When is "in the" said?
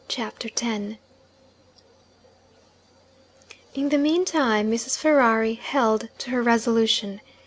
3.75-3.99